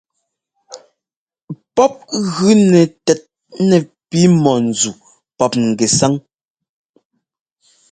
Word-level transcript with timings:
Pɔ́p 1.75 1.93
gʉnɛ 2.35 2.81
tɛt 3.05 3.21
nɛ 3.67 3.77
pi 4.09 4.19
mɔ̂nzu 4.43 4.91
pɔ́p 5.37 5.53
ŋgɛsáŋ. 5.65 6.13